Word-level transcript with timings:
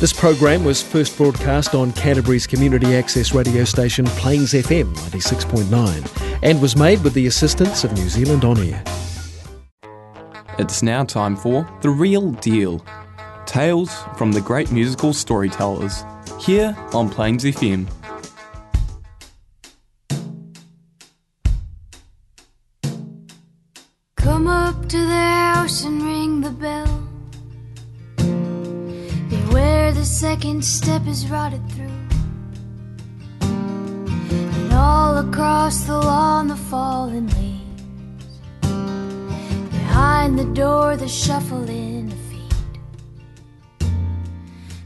This 0.00 0.12
program 0.12 0.62
was 0.62 0.80
first 0.80 1.16
broadcast 1.16 1.74
on 1.74 1.90
Canterbury's 1.92 2.46
community 2.46 2.94
access 2.94 3.34
radio 3.34 3.64
station 3.64 4.04
Plains 4.06 4.52
FM 4.52 4.94
96.9 4.94 6.38
and 6.44 6.62
was 6.62 6.76
made 6.76 7.02
with 7.02 7.14
the 7.14 7.26
assistance 7.26 7.82
of 7.82 7.92
New 7.94 8.08
Zealand 8.08 8.44
On 8.44 8.56
Air. 8.58 8.80
It's 10.56 10.84
now 10.84 11.02
time 11.02 11.34
for 11.34 11.68
The 11.80 11.90
Real 11.90 12.30
Deal 12.30 12.84
Tales 13.44 13.90
from 14.16 14.30
the 14.30 14.40
Great 14.40 14.70
Musical 14.70 15.12
Storytellers, 15.12 16.04
here 16.38 16.76
on 16.92 17.10
Plains 17.10 17.42
FM. 17.42 17.88
Second 30.62 30.64
step 30.64 31.06
is 31.06 31.30
rotted 31.30 31.70
through. 31.70 31.86
And 33.42 34.72
all 34.72 35.18
across 35.18 35.84
the 35.84 35.96
lawn, 35.96 36.48
the 36.48 36.56
fallen 36.56 37.28
leaves. 37.28 38.40
Behind 39.70 40.36
the 40.38 40.46
door, 40.54 40.96
the 40.96 41.06
shuffling 41.06 42.10
of 42.10 42.18
feet. 42.30 43.88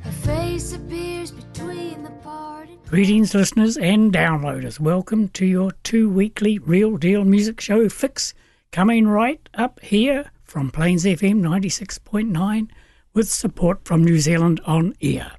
A 0.05 0.13
face 0.13 0.75
appears 0.75 1.31
between 1.31 2.03
the 2.03 2.11
parted. 2.23 2.79
Greetings, 2.89 3.35
listeners 3.35 3.79
and 3.79 4.13
downloaders. 4.13 4.79
Welcome 4.79 5.29
to 5.29 5.47
your 5.47 5.73
two 5.85 6.11
weekly 6.11 6.59
Real 6.59 6.99
Deal 6.99 7.25
Music 7.25 7.63
Show 7.63 7.89
Fix, 7.89 8.35
coming 8.73 9.09
right 9.09 9.49
up 9.55 9.81
here 9.81 10.31
from 10.45 10.71
Plains 10.71 11.05
FM 11.05 11.41
96.9 11.41 12.69
with 13.15 13.31
support 13.31 13.87
from 13.87 14.05
New 14.05 14.19
Zealand 14.19 14.61
on 14.67 14.95
air. 15.01 15.33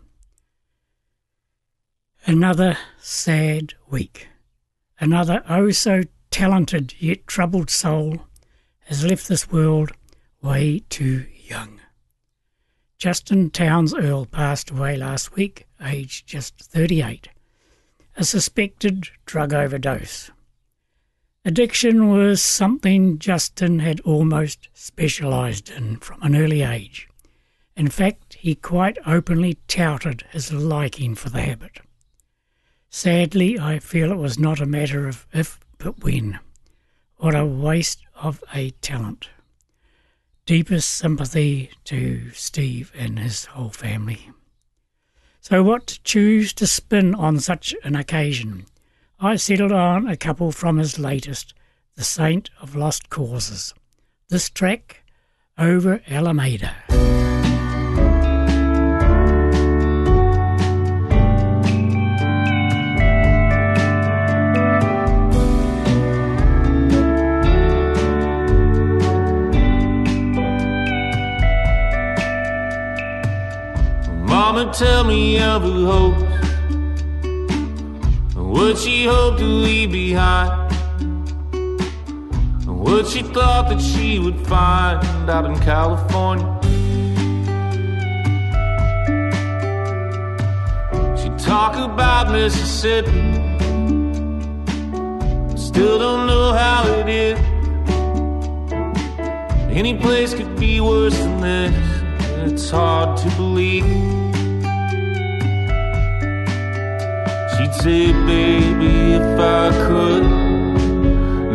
Another 2.25 2.77
sad 2.99 3.73
week. 3.89 4.27
Another 4.99 5.43
oh 5.49 5.71
so 5.71 6.03
talented 6.31 6.95
yet 6.99 7.27
troubled 7.27 7.69
soul 7.69 8.25
has 8.85 9.05
left 9.05 9.27
this 9.27 9.51
world 9.51 9.91
way 10.41 10.83
too 10.89 11.25
young. 11.47 11.79
Justin 12.97 13.49
Townes 13.49 13.93
Earle 13.93 14.25
passed 14.25 14.71
away 14.71 14.95
last 14.95 15.35
week, 15.35 15.67
aged 15.81 16.25
just 16.27 16.57
38 16.59 17.29
a 18.15 18.23
suspected 18.23 19.09
drug 19.25 19.53
overdose. 19.53 20.31
Addiction 21.45 22.09
was 22.09 22.41
something 22.41 23.19
Justin 23.19 23.79
had 23.79 23.99
almost 24.01 24.69
specialised 24.73 25.69
in 25.69 25.97
from 25.97 26.21
an 26.21 26.35
early 26.35 26.61
age. 26.61 27.09
In 27.75 27.89
fact, 27.89 28.35
he 28.35 28.55
quite 28.55 28.97
openly 29.05 29.55
touted 29.67 30.23
his 30.31 30.53
liking 30.53 31.15
for 31.15 31.29
the 31.29 31.41
habit. 31.41 31.79
Sadly, 32.95 33.57
I 33.57 33.79
feel 33.79 34.11
it 34.11 34.19
was 34.19 34.37
not 34.37 34.61
a 34.61 34.67
matter 34.67 35.07
of 35.07 35.25
if 35.33 35.59
but 35.79 36.03
when. 36.03 36.37
What 37.17 37.33
a 37.33 37.43
waste 37.43 38.03
of 38.13 38.43
a 38.53 38.69
talent. 38.81 39.29
Deepest 40.45 40.91
sympathy 40.91 41.71
to 41.85 42.29
Steve 42.35 42.91
and 42.95 43.17
his 43.17 43.45
whole 43.45 43.71
family. 43.71 44.29
So, 45.41 45.63
what 45.63 45.87
to 45.87 46.03
choose 46.03 46.53
to 46.53 46.67
spin 46.67 47.15
on 47.15 47.39
such 47.39 47.73
an 47.83 47.95
occasion? 47.95 48.67
I 49.19 49.37
settled 49.37 49.71
on 49.71 50.07
a 50.07 50.15
couple 50.15 50.51
from 50.51 50.77
his 50.77 50.99
latest, 50.99 51.55
The 51.95 52.03
Saint 52.03 52.51
of 52.61 52.75
Lost 52.75 53.09
Causes. 53.09 53.73
This 54.29 54.51
track, 54.51 55.03
Over 55.57 56.03
Alameda. 56.07 56.75
Mama, 74.53 74.71
tell 74.71 75.03
me 75.03 75.39
of 75.39 75.63
her 75.63 75.85
hopes. 75.91 76.21
What 78.35 78.77
she 78.77 79.05
hoped 79.05 79.39
to 79.39 79.45
leave 79.45 79.91
behind. 79.91 80.71
What 82.67 83.07
she 83.07 83.23
thought 83.23 83.69
that 83.69 83.81
she 83.81 84.19
would 84.19 84.37
find 84.45 85.27
out 85.27 85.45
in 85.45 85.57
California. 85.61 86.45
She 91.17 91.29
talk 91.43 91.75
about 91.75 92.31
Mississippi. 92.31 93.09
Still 95.57 95.97
don't 95.97 96.27
know 96.27 96.53
how 96.53 96.85
it 96.99 97.09
is. 97.09 97.39
Any 99.75 99.97
place 99.97 100.35
could 100.35 100.55
be 100.59 100.79
worse 100.79 101.17
than 101.17 101.41
this. 101.41 102.51
It's 102.51 102.69
hard 102.69 103.17
to 103.17 103.27
believe. 103.35 104.22
Say, 107.81 108.11
baby, 108.25 109.13
if 109.13 109.39
I 109.39 109.69
could, 109.87 110.23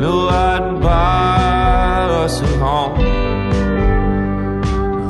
no, 0.00 0.28
I'd 0.28 0.80
buy 0.80 2.08
us 2.24 2.40
a 2.40 2.46
home 2.58 3.00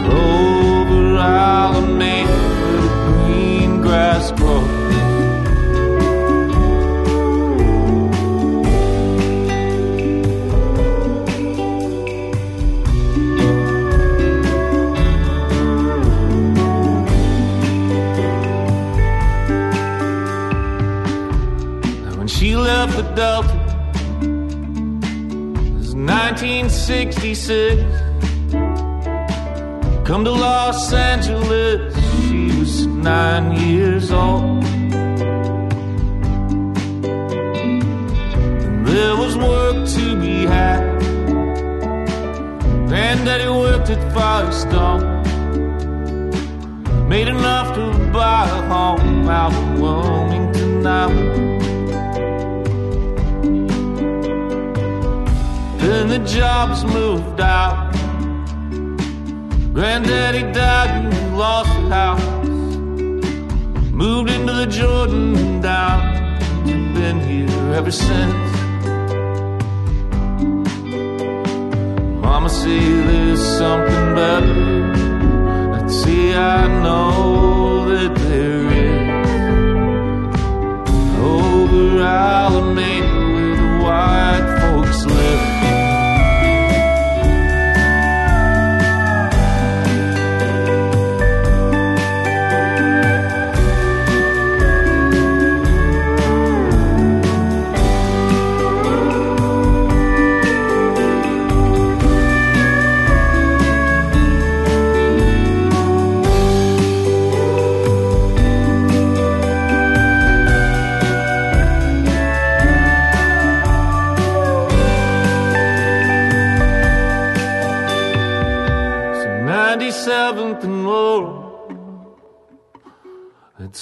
over 0.05 1.17
Alameda, 1.17 2.33
where 2.61 2.81
the 2.83 2.93
green 3.27 3.81
grass 3.81 4.33
grows. 4.33 4.78
Delta, 23.19 23.59
was 25.77 25.93
1966. 25.97 27.83
Come 30.07 30.25
to 30.25 30.31
Los 30.31 30.93
Angeles, 30.93 31.97
she 32.29 32.47
was 32.61 32.87
nine 32.87 33.57
years 33.59 34.13
old. 34.13 34.63
And 38.63 38.87
there 38.87 39.17
was 39.17 39.37
work 39.37 39.89
to 39.97 40.21
be 40.21 40.47
had. 40.47 41.01
Granddaddy 42.87 43.49
worked 43.49 43.91
at 43.91 44.13
Firestone. 44.15 45.03
Made 47.09 47.27
enough 47.27 47.75
to 47.75 48.13
buy 48.13 48.49
a 48.49 48.63
home 48.69 49.29
out 49.29 49.53
in 49.55 49.81
Wilmington 49.81 50.83
now. 50.85 51.09
The 56.09 56.21
jobs 56.21 56.85
moved 56.85 57.39
out. 57.39 57.93
Granddaddy 59.75 60.43
died 60.55 60.91
and 60.91 61.09
we 61.13 61.21
lost 61.37 61.69
the 61.69 61.89
house. 62.01 62.25
Moved 63.93 64.31
into 64.31 64.55
the 64.55 64.67
Jordan 64.67 65.61
down. 65.61 66.01
and 66.67 66.95
Been 66.95 67.21
here 67.21 67.75
ever 67.75 67.91
since. 67.91 68.51
Mama 72.23 72.49
say 72.49 72.81
there's 73.09 73.43
something 73.59 74.15
better. 74.15 74.57
Let's 75.73 75.95
see, 76.03 76.33
I 76.33 76.67
know 76.83 77.87
that 77.93 78.15
there 78.31 78.67
is. 78.87 79.09
Over 81.19 82.03
Alameda 82.03 83.08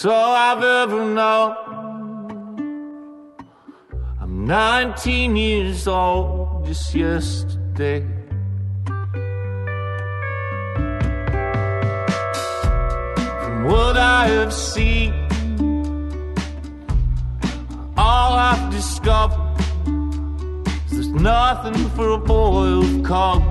All 0.09 0.35
I've 0.37 0.63
ever 0.63 1.05
known. 1.05 1.57
I'm 4.21 4.47
19 4.47 5.35
years 5.35 5.89
old 5.89 6.65
just 6.65 6.95
yesterday. 6.95 8.07
From 13.17 13.65
what 13.65 13.97
I 13.97 14.29
have 14.29 14.53
seen, 14.53 15.13
all 17.97 18.35
I've 18.35 18.71
discovered 18.71 19.41
is 20.87 20.93
there's 20.93 21.09
nothing 21.09 21.89
for 21.97 22.11
a 22.11 22.19
boy 22.19 22.85
of 22.85 23.03
color 23.03 23.43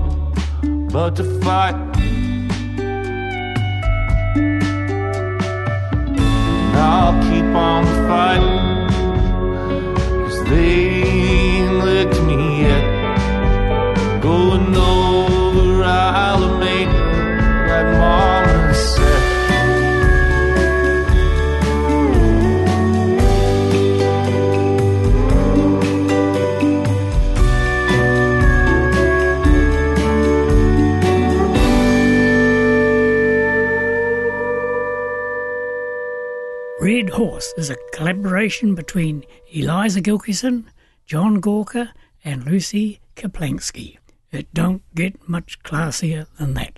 but 0.89 1.17
to 1.17 1.25
fight. 1.41 1.94
I'll 6.75 7.15
keep 7.23 7.45
on 7.45 7.85
fighting. 8.07 8.59
Cause 10.23 10.43
they 10.49 11.03
ain't 11.03 11.85
licked 11.85 12.21
me 12.23 12.61
yet. 12.61 12.83
Going 14.21 14.75
over 14.75 15.83
Alameda, 15.83 16.34
collaboration 38.05 38.75
between 38.75 39.25
Eliza 39.51 39.99
Gilkyson, 39.99 40.65
John 41.07 41.39
Gorka, 41.39 41.91
and 42.23 42.45
Lucy 42.45 42.99
Kaplansky. 43.15 43.97
It 44.31 44.53
don't 44.53 44.83
get 44.93 45.27
much 45.27 45.57
classier 45.63 46.27
than 46.37 46.53
that. 46.53 46.77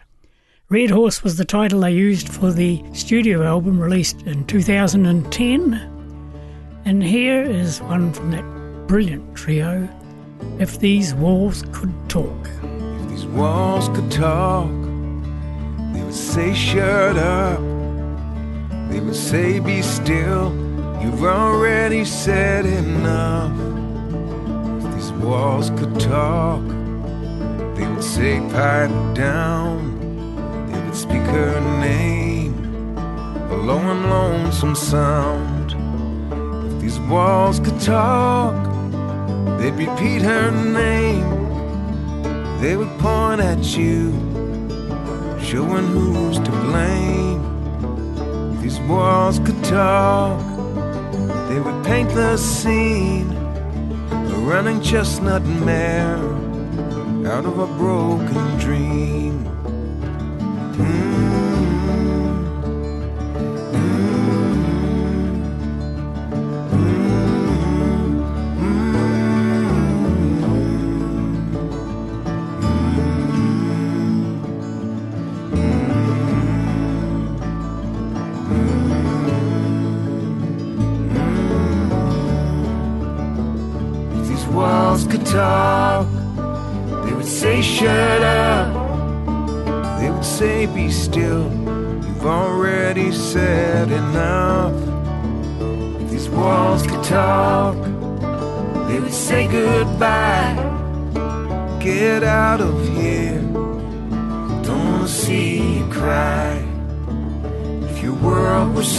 Red 0.69 0.89
Horse 0.89 1.25
was 1.25 1.35
the 1.35 1.44
title 1.44 1.81
they 1.81 1.91
used 1.91 2.29
for 2.29 2.53
the 2.53 2.81
studio 2.94 3.44
album 3.44 3.77
released 3.77 4.21
in 4.21 4.45
2010. 4.45 5.74
And 6.85 7.03
here 7.03 7.44
is 7.44 7.81
one 7.81 8.13
from 8.13 8.31
that 8.31 8.88
brilliant 8.88 9.35
trio, 9.35 9.89
If 10.59 10.79
These 10.79 11.13
Walls 11.13 11.62
Could 11.74 11.94
Talk. 12.07 12.47
If 12.63 13.09
these 13.09 13.25
walls 13.25 13.89
could 13.89 14.09
talk, 14.09 14.71
they 15.91 16.01
would 16.01 16.13
say, 16.13 16.53
Shut 16.53 17.18
up. 17.18 17.59
They 18.89 19.01
would 19.01 19.13
say, 19.13 19.59
Be 19.59 19.81
still. 19.81 20.66
You've 21.01 21.23
already 21.23 22.03
said 22.05 22.65
enough. 22.65 23.51
If 24.83 24.95
these 24.95 25.11
walls 25.13 25.69
could 25.71 25.99
talk, 25.99 26.61
they 27.75 27.85
would 27.88 28.03
say, 28.03 28.39
Pipe 28.51 28.91
down. 29.15 29.77
They 30.71 30.79
would 30.79 30.95
speak 30.95 31.21
her 31.21 31.59
name, 31.79 32.97
a 33.51 33.55
low 33.55 33.77
and 33.77 34.09
lonesome 34.09 34.75
sound. 34.75 35.75
If 36.73 36.81
these 36.81 37.00
walls 37.01 37.59
could 37.59 37.79
talk, 37.79 38.55
they'd 39.59 39.73
repeat 39.73 40.23
her 40.23 40.51
name. 40.51 41.29
They 42.59 42.75
would 42.75 42.89
point 42.97 43.39
at 43.39 43.77
you, 43.77 44.11
showing 45.39 45.85
who's 45.88 46.39
to 46.39 46.51
blame. 46.51 47.41
If 48.55 48.61
these 48.61 48.79
walls 48.79 49.38
could 49.39 49.63
talk, 49.63 50.56
they 51.47 51.59
would 51.59 51.85
paint 51.85 52.09
the 52.09 52.38
scene. 52.38 53.31
A 54.11 54.38
running 54.51 54.81
chestnut 54.81 55.44
mare 55.44 56.17
out 57.27 57.45
of 57.45 57.59
a 57.59 57.67
broken 57.77 58.57
dream. 58.57 59.56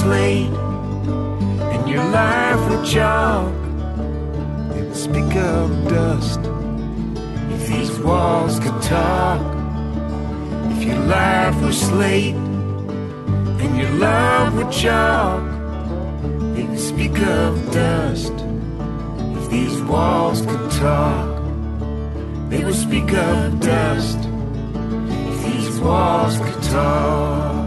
Slate 0.09 0.55
and 1.73 1.87
your 1.87 2.05
life 2.05 2.63
were 2.71 2.83
chalk, 2.83 3.53
they 4.71 4.81
would 4.81 4.97
speak 4.97 5.33
of 5.37 5.67
dust. 5.87 6.41
If 7.55 7.69
these 7.69 7.93
walls 8.01 8.59
could 8.59 8.81
talk, 8.81 9.43
if 10.73 10.83
your 10.89 11.01
life 11.17 11.57
was 11.61 11.79
slate 11.79 12.41
and 13.63 13.71
your 13.81 13.91
love 14.07 14.57
were 14.57 14.73
chalk, 14.73 15.45
they 16.55 16.65
would 16.65 16.85
speak 16.93 17.19
of 17.41 17.51
dust. 17.71 18.33
If 19.39 19.51
these 19.51 19.77
walls 19.83 20.41
could 20.41 20.71
talk, 20.71 21.29
they 22.49 22.65
would 22.65 22.81
speak 22.87 23.13
of 23.13 23.61
dust. 23.61 24.21
If 25.31 25.37
these 25.47 25.81
walls 25.81 26.39
could 26.39 26.63
talk. 26.63 27.58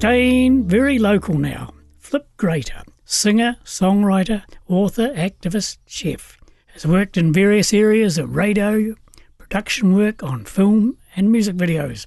Staying 0.00 0.64
very 0.66 0.98
local 0.98 1.34
now. 1.34 1.74
Flip 1.98 2.26
Grater, 2.38 2.84
singer, 3.04 3.58
songwriter, 3.66 4.44
author, 4.66 5.12
activist, 5.14 5.76
chef, 5.84 6.38
has 6.72 6.86
worked 6.86 7.18
in 7.18 7.34
various 7.34 7.74
areas 7.74 8.16
of 8.16 8.34
radio, 8.34 8.94
production 9.36 9.94
work 9.94 10.22
on 10.22 10.46
film 10.46 10.96
and 11.14 11.30
music 11.30 11.54
videos, 11.54 12.06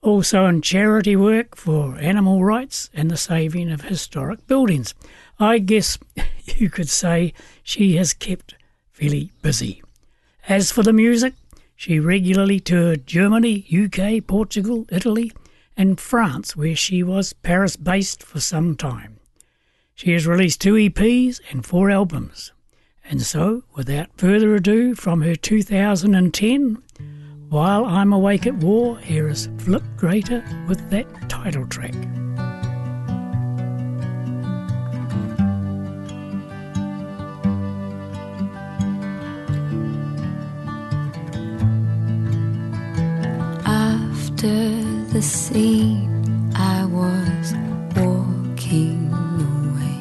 also 0.00 0.46
in 0.46 0.62
charity 0.62 1.14
work 1.14 1.54
for 1.54 1.96
animal 1.98 2.42
rights 2.42 2.90
and 2.92 3.08
the 3.08 3.16
saving 3.16 3.70
of 3.70 3.82
historic 3.82 4.44
buildings. 4.48 4.92
I 5.38 5.58
guess 5.58 6.00
you 6.44 6.68
could 6.70 6.88
say 6.88 7.34
she 7.62 7.94
has 7.98 8.14
kept 8.14 8.56
fairly 8.90 9.30
busy. 9.42 9.80
As 10.48 10.72
for 10.72 10.82
the 10.82 10.92
music, 10.92 11.34
she 11.76 12.00
regularly 12.00 12.58
toured 12.58 13.06
Germany, 13.06 13.64
UK, 13.72 14.26
Portugal, 14.26 14.86
Italy, 14.90 15.30
and 15.76 15.98
France, 16.00 16.56
where 16.56 16.76
she 16.76 17.02
was 17.02 17.32
Paris 17.32 17.76
based 17.76 18.22
for 18.22 18.40
some 18.40 18.76
time. 18.76 19.18
She 19.94 20.12
has 20.12 20.26
released 20.26 20.60
two 20.60 20.74
EPs 20.74 21.40
and 21.50 21.64
four 21.64 21.90
albums. 21.90 22.52
And 23.04 23.22
so, 23.22 23.64
without 23.74 24.08
further 24.16 24.54
ado, 24.54 24.94
from 24.94 25.22
her 25.22 25.36
2010, 25.36 26.82
While 27.48 27.84
I'm 27.84 28.12
Awake 28.12 28.46
at 28.46 28.54
War, 28.56 28.98
here 28.98 29.28
is 29.28 29.48
Flip 29.58 29.82
Grater 29.96 30.42
with 30.66 30.88
that 30.90 31.06
title 31.28 31.66
track. 31.66 31.94
After 43.66 44.81
scene, 45.22 46.52
I 46.56 46.84
was 46.84 47.54
walking 47.94 49.12
away, 49.12 49.98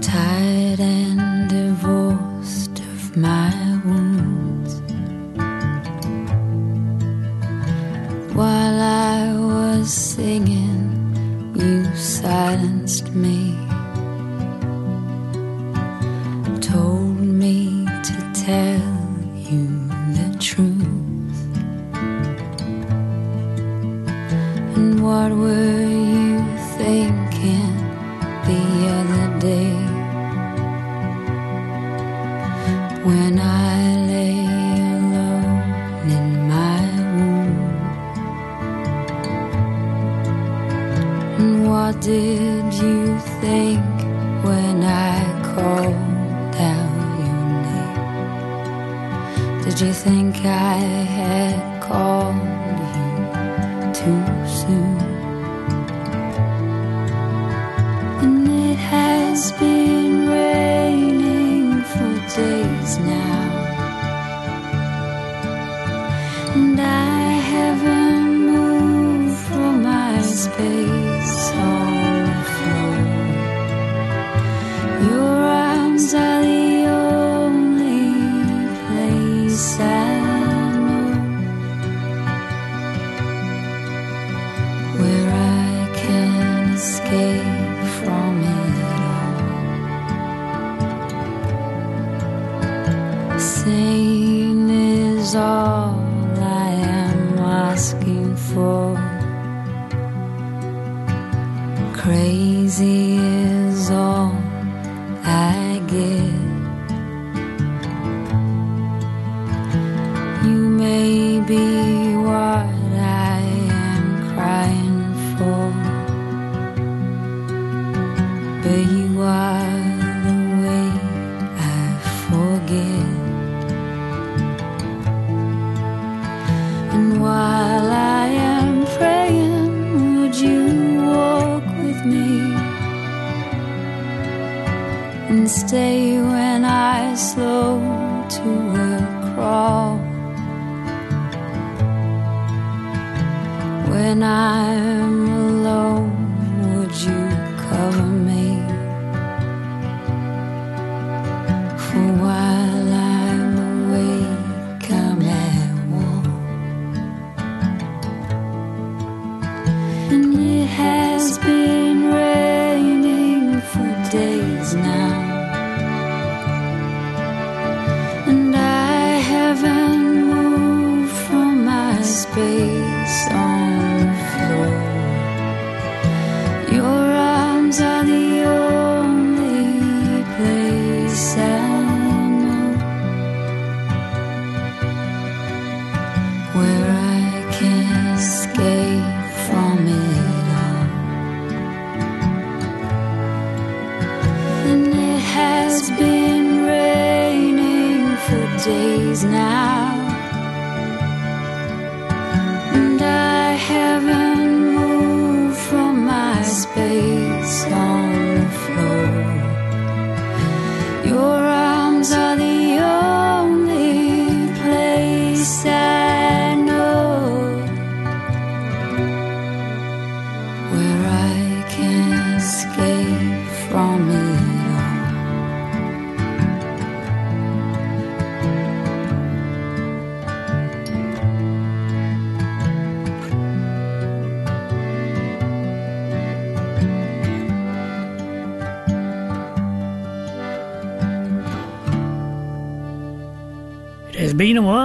tired 0.00 0.80
and 0.80 1.48
divorced 1.48 2.80
of 2.80 3.16
my 3.16 3.52
wounds. 3.84 4.82
While 8.34 8.80
I 8.80 9.32
was 9.36 9.92
singing, 9.92 11.52
you 11.54 11.84
silenced 11.94 13.14
me, 13.14 13.43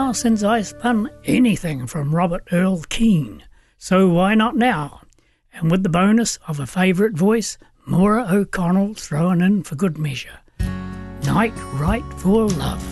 while 0.09 0.13
since 0.15 0.41
I 0.41 0.63
spun 0.63 1.11
anything 1.23 1.85
from 1.85 2.15
Robert 2.15 2.47
Earl 2.51 2.81
Keen, 2.89 3.43
so 3.77 4.09
why 4.09 4.33
not 4.33 4.55
now? 4.55 5.01
And 5.53 5.69
with 5.69 5.83
the 5.83 5.89
bonus 5.89 6.37
of 6.47 6.59
a 6.59 6.65
favourite 6.65 7.13
voice, 7.13 7.59
Maura 7.85 8.25
O'Connell 8.27 8.95
thrown 8.95 9.39
in 9.39 9.61
for 9.61 9.75
good 9.75 9.99
measure. 9.99 10.39
Night 11.27 11.53
Right 11.73 12.03
for 12.17 12.47
Love. 12.47 12.88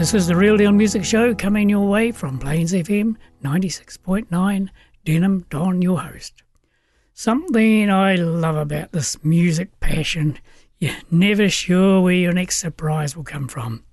This 0.00 0.14
is 0.14 0.26
the 0.26 0.34
Real 0.34 0.56
Deal 0.56 0.72
Music 0.72 1.04
Show 1.04 1.34
coming 1.34 1.68
your 1.68 1.86
way 1.86 2.10
from 2.10 2.38
Plains 2.38 2.72
FM 2.72 3.16
96.9. 3.44 4.70
Denim 5.04 5.44
Don, 5.50 5.82
your 5.82 6.00
host. 6.00 6.42
Something 7.12 7.90
I 7.90 8.14
love 8.14 8.56
about 8.56 8.92
this 8.92 9.22
music 9.22 9.78
passion, 9.80 10.38
you're 10.78 10.94
never 11.10 11.50
sure 11.50 12.00
where 12.00 12.14
your 12.14 12.32
next 12.32 12.56
surprise 12.56 13.14
will 13.14 13.24
come 13.24 13.46
from. 13.46 13.84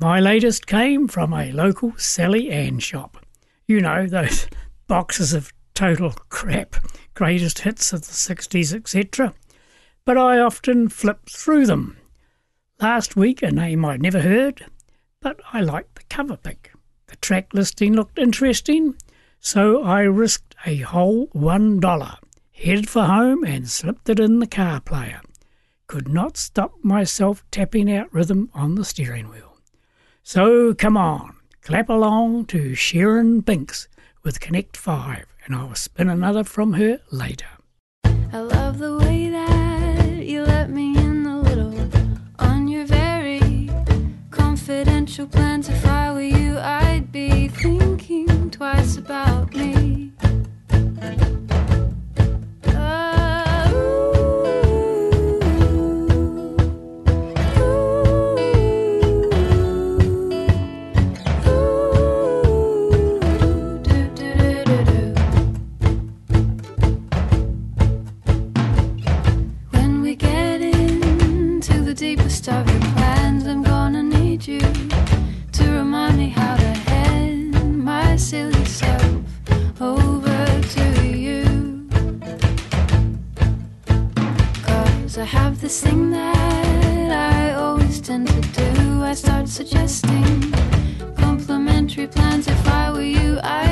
My 0.00 0.18
latest 0.18 0.66
came 0.66 1.06
from 1.06 1.32
a 1.32 1.52
local 1.52 1.96
Sally 1.98 2.50
Ann 2.50 2.80
shop. 2.80 3.24
You 3.68 3.80
know, 3.80 4.08
those 4.08 4.48
boxes 4.88 5.32
of 5.32 5.52
total 5.72 6.10
crap, 6.30 6.74
greatest 7.14 7.60
hits 7.60 7.92
of 7.92 8.00
the 8.00 8.12
60s, 8.12 8.74
etc. 8.74 9.34
But 10.04 10.18
I 10.18 10.40
often 10.40 10.88
flip 10.88 11.30
through 11.30 11.66
them. 11.66 11.96
Last 12.80 13.14
week, 13.14 13.40
a 13.40 13.52
name 13.52 13.84
I'd 13.84 14.02
never 14.02 14.22
heard, 14.22 14.66
but 15.22 15.40
I 15.52 15.60
liked 15.60 15.94
the 15.94 16.02
cover 16.10 16.36
pic. 16.36 16.72
The 17.06 17.16
track 17.16 17.54
listing 17.54 17.94
looked 17.94 18.18
interesting, 18.18 18.96
so 19.40 19.82
I 19.82 20.02
risked 20.02 20.54
a 20.66 20.78
whole 20.78 21.28
one 21.32 21.80
dollar, 21.80 22.16
headed 22.52 22.88
for 22.88 23.04
home 23.04 23.44
and 23.44 23.68
slipped 23.68 24.08
it 24.08 24.20
in 24.20 24.40
the 24.40 24.46
car 24.46 24.80
player. 24.80 25.20
Could 25.86 26.08
not 26.08 26.36
stop 26.36 26.72
myself 26.82 27.44
tapping 27.50 27.92
out 27.92 28.12
rhythm 28.12 28.50
on 28.54 28.74
the 28.74 28.84
steering 28.84 29.28
wheel. 29.28 29.58
So 30.22 30.74
come 30.74 30.96
on, 30.96 31.36
clap 31.62 31.88
along 31.88 32.46
to 32.46 32.74
Sharon 32.74 33.40
Binks 33.40 33.88
with 34.22 34.40
Connect 34.40 34.76
5, 34.76 35.26
and 35.44 35.54
I'll 35.54 35.74
spin 35.74 36.08
another 36.08 36.44
from 36.44 36.74
her 36.74 37.00
later. 37.10 37.46
I 38.04 38.40
love 38.40 38.78
the 38.78 38.96
way 38.96 39.21
confidential 45.12 45.26
plans. 45.26 45.68
If 45.68 45.84
I 45.86 46.12
were 46.12 46.22
you, 46.22 46.58
I'd 46.58 47.12
be 47.12 47.48
thinking 47.48 48.50
twice 48.50 48.96
about 48.96 49.54
me. 49.54 50.12
Ah, 52.68 53.68
deepest 71.94 72.48
of 72.48 72.68
your 72.68 72.80
plans, 72.94 73.46
I'm 73.46 73.62
gonna 73.62 74.02
need 74.02 74.46
you 74.46 74.91
over 79.82 80.62
to 80.76 80.86
you. 81.16 81.42
Cause 84.62 85.18
I 85.18 85.24
have 85.24 85.60
this 85.60 85.82
thing 85.82 86.10
that 86.10 87.10
I 87.10 87.52
always 87.54 88.00
tend 88.00 88.28
to 88.28 88.40
do. 88.40 89.02
I 89.02 89.14
start 89.14 89.48
suggesting 89.48 90.52
complimentary 91.16 92.06
plans. 92.06 92.46
If 92.46 92.68
I 92.68 92.92
were 92.92 93.02
you, 93.02 93.40
I'd 93.42 93.71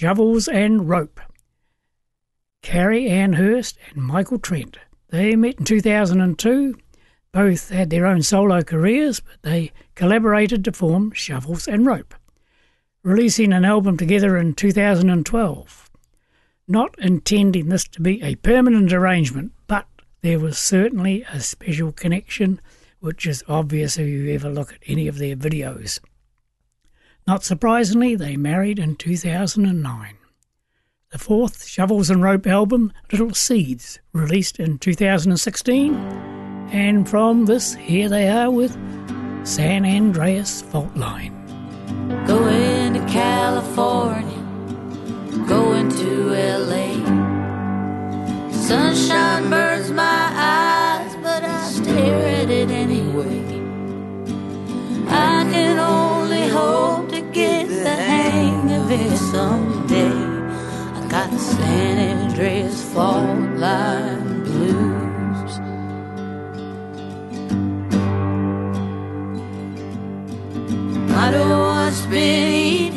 Shovels 0.00 0.48
and 0.48 0.88
Rope. 0.88 1.20
Cary 2.62 3.10
Ann 3.10 3.34
Hearst 3.34 3.76
and 3.90 4.02
Michael 4.02 4.38
Trent. 4.38 4.78
They 5.10 5.36
met 5.36 5.58
in 5.58 5.66
2002. 5.66 6.74
Both 7.32 7.68
had 7.68 7.90
their 7.90 8.06
own 8.06 8.22
solo 8.22 8.62
careers, 8.62 9.20
but 9.20 9.42
they 9.42 9.72
collaborated 9.94 10.64
to 10.64 10.72
form 10.72 11.12
Shovels 11.12 11.68
and 11.68 11.84
Rope, 11.84 12.14
releasing 13.02 13.52
an 13.52 13.66
album 13.66 13.98
together 13.98 14.38
in 14.38 14.54
2012. 14.54 15.90
Not 16.66 16.98
intending 16.98 17.68
this 17.68 17.84
to 17.88 18.00
be 18.00 18.22
a 18.22 18.36
permanent 18.36 18.94
arrangement, 18.94 19.52
but 19.66 19.86
there 20.22 20.40
was 20.40 20.58
certainly 20.58 21.26
a 21.30 21.40
special 21.40 21.92
connection, 21.92 22.58
which 23.00 23.26
is 23.26 23.44
obvious 23.48 23.98
if 23.98 24.08
you 24.08 24.32
ever 24.32 24.48
look 24.48 24.72
at 24.72 24.82
any 24.86 25.08
of 25.08 25.18
their 25.18 25.36
videos. 25.36 26.00
Not 27.30 27.44
surprisingly, 27.44 28.16
they 28.16 28.36
married 28.36 28.80
in 28.80 28.96
2009. 28.96 30.16
The 31.12 31.18
fourth 31.18 31.64
Shovels 31.64 32.10
and 32.10 32.20
Rope 32.20 32.44
album, 32.44 32.92
Little 33.12 33.34
Seeds, 33.34 34.00
released 34.12 34.58
in 34.58 34.78
2016. 34.78 35.94
And 36.72 37.08
from 37.08 37.46
this, 37.46 37.74
here 37.74 38.08
they 38.08 38.28
are 38.28 38.50
with 38.50 38.72
San 39.46 39.84
Andreas 39.84 40.62
Fault 40.62 40.96
Line. 40.96 41.32
Going 42.26 42.94
to 42.94 43.06
California, 43.06 44.42
going 45.46 45.88
to 45.88 46.30
LA. 46.34 46.90
Sunshine 48.50 49.48
burns 49.48 49.92
my 49.92 50.32
eyes, 50.34 51.14
but 51.22 51.44
I 51.44 51.62
stare 51.68 52.26
at 52.42 52.50
it 52.50 52.72
anyway. 52.72 53.44
I 55.06 55.48
can 55.52 55.78
only 55.78 56.19
hope 56.50 57.08
to 57.10 57.20
get 57.20 57.68
the 57.68 57.96
hang 58.10 58.70
of 58.72 58.90
it 58.90 59.16
someday. 59.16 60.12
I 60.98 61.06
got 61.08 61.30
the 61.30 61.38
San 61.38 61.96
Andreas 62.18 62.82
Fault 62.92 63.56
Line 63.56 64.42
Blues. 64.44 65.52
I 71.22 71.30
don't 71.30 71.50
want 71.50 71.94
to 71.94 72.02
speed 72.02 72.92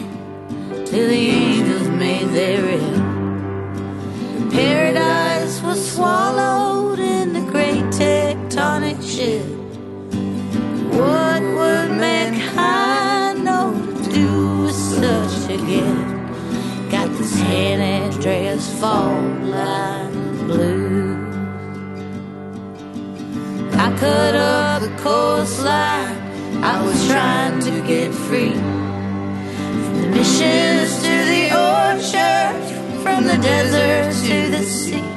till 0.88 1.08
the 1.08 1.24
angels 1.42 1.88
made 1.90 2.30
their 2.30 2.64
end. 2.80 4.52
Paradise 4.52 5.62
was 5.62 5.80
swallowed 5.94 7.00
in 7.00 7.34
the 7.34 7.42
great 7.52 7.86
tectonic 8.02 9.02
shift. 9.02 9.63
Fault 18.84 19.42
Line 19.44 20.12
Blues. 20.46 21.36
I 23.76 23.96
cut 23.98 24.36
up 24.36 24.82
the 24.82 24.90
coastline. 25.02 26.18
I 26.62 26.84
was 26.86 27.08
trying 27.08 27.62
to 27.62 27.72
get 27.88 28.14
free 28.14 28.56
from 29.84 30.02
the 30.02 30.08
missions 30.10 31.02
to 31.06 31.16
the 31.32 31.44
orchard, 31.72 32.56
from 33.04 33.24
the 33.24 33.38
desert 33.38 34.12
to 34.28 34.52
the 34.52 34.64
sea. 34.64 35.08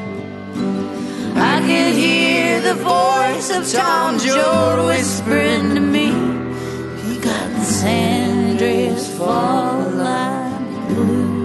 I 1.35 1.59
could 1.67 1.93
hear 1.93 2.61
the 2.61 2.75
voice 2.75 3.51
of 3.51 3.69
Tom 3.69 4.21
Joad 4.21 4.87
whispering 4.87 5.75
to 5.75 5.81
me. 5.81 6.13
He 7.03 7.19
got 7.19 7.51
the 7.57 7.65
San 7.65 8.51
Andreas 8.51 9.19
Fault 9.19 9.93
Line 9.93 10.95
Blues. 10.95 11.36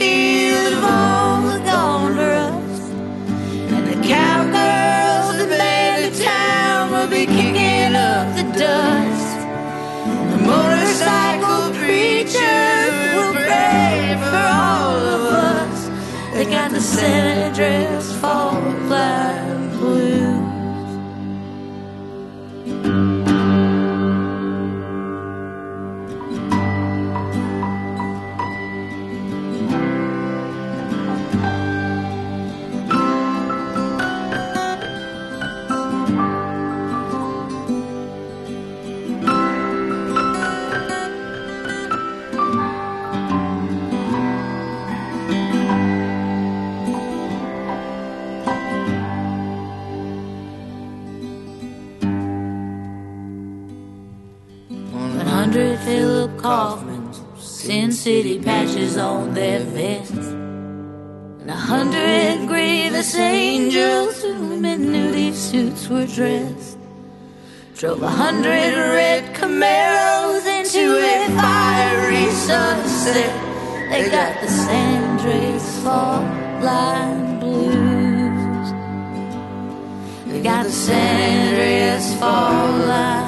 Bakersfield 0.00 0.72
have 0.72 0.84
all 0.84 1.58
gone 1.64 2.16
to 2.16 2.22
rust, 2.22 2.92
and 3.74 3.86
the 3.86 4.08
cowgirls 4.08 5.36
that 5.38 5.50
made 5.50 6.10
the 6.10 6.24
town 6.24 6.90
will 6.90 7.06
be 7.06 7.26
kicking 7.26 7.94
up 7.94 8.34
the 8.34 8.44
dust. 8.58 9.38
The 10.32 10.38
motorcycle 10.52 11.74
preachers 11.78 12.94
will 13.14 13.34
pray 13.34 14.16
for 14.22 14.36
all 14.36 14.96
of 14.96 15.22
us. 15.22 15.90
They 16.32 16.46
got 16.46 16.70
the 16.70 16.80
San 16.80 17.50
Andreas 17.50 18.16
Fault 18.16 18.64
Line 18.88 19.49
Kaufmans, 56.40 57.20
Sin 57.38 57.92
City 57.92 58.40
patches 58.40 58.96
on 58.96 59.34
their 59.34 59.60
vests, 59.60 60.28
and 61.40 61.50
a 61.50 61.54
hundred 61.54 62.48
grievous 62.48 63.14
angels 63.14 64.22
whom 64.22 64.64
in 64.64 64.86
nudie 64.86 65.34
suits 65.34 65.86
were 65.90 66.06
dressed. 66.06 66.78
Drove 67.76 68.02
a 68.02 68.08
hundred 68.08 68.72
red 68.74 69.34
Camaros 69.34 70.46
into 70.46 70.96
a 70.96 71.28
fiery 71.38 72.30
sunset. 72.30 73.34
They 73.90 74.08
got 74.10 74.40
the 74.40 74.48
San 74.48 75.18
Andreas 75.18 75.78
Fault 75.84 76.24
Line 76.64 77.38
Blues. 77.38 78.72
They 80.26 80.40
got 80.40 80.64
the 80.64 80.72
San 80.72 81.48
Andreas 81.48 82.14
Fault 82.18 82.86
Line 82.86 83.20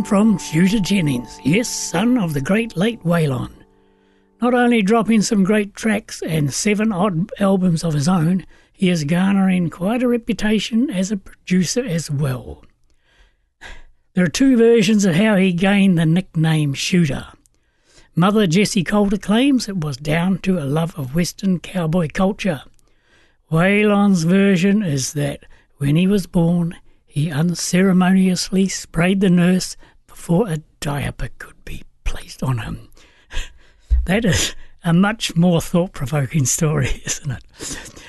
from 0.00 0.38
Shooter 0.38 0.80
Jennings, 0.80 1.38
yes, 1.44 1.68
son 1.68 2.16
of 2.16 2.32
the 2.32 2.40
great 2.40 2.76
late 2.76 3.02
Waylon. 3.04 3.52
Not 4.40 4.54
only 4.54 4.80
dropping 4.80 5.20
some 5.20 5.44
great 5.44 5.74
tracks 5.74 6.22
and 6.22 6.54
seven 6.54 6.92
odd 6.92 7.30
albums 7.38 7.84
of 7.84 7.92
his 7.92 8.08
own, 8.08 8.46
he 8.72 8.88
is 8.88 9.04
garnering 9.04 9.68
quite 9.68 10.02
a 10.02 10.08
reputation 10.08 10.88
as 10.88 11.10
a 11.10 11.18
producer 11.18 11.84
as 11.84 12.10
well. 12.10 12.64
There 14.14 14.24
are 14.24 14.28
two 14.28 14.56
versions 14.56 15.04
of 15.04 15.14
how 15.14 15.36
he 15.36 15.52
gained 15.52 15.98
the 15.98 16.06
nickname 16.06 16.72
Shooter. 16.72 17.26
Mother 18.16 18.46
Jessi 18.46 18.86
Colter 18.86 19.18
claims 19.18 19.68
it 19.68 19.80
was 19.80 19.98
down 19.98 20.38
to 20.38 20.58
a 20.58 20.64
love 20.64 20.98
of 20.98 21.14
Western 21.14 21.60
cowboy 21.60 22.08
culture. 22.12 22.62
Waylon's 23.50 24.22
version 24.22 24.82
is 24.82 25.12
that 25.12 25.44
when 25.76 25.96
he 25.96 26.06
was 26.06 26.26
born, 26.26 26.76
he 27.12 27.30
unceremoniously 27.30 28.66
sprayed 28.66 29.20
the 29.20 29.28
nurse 29.28 29.76
before 30.06 30.48
a 30.48 30.62
diaper 30.80 31.28
could 31.38 31.62
be 31.62 31.82
placed 32.04 32.42
on 32.42 32.56
him. 32.56 32.88
that 34.06 34.24
is 34.24 34.54
a 34.82 34.94
much 34.94 35.36
more 35.36 35.60
thought 35.60 35.92
provoking 35.92 36.46
story, 36.46 37.02
isn't 37.04 37.32
it? 37.32 38.02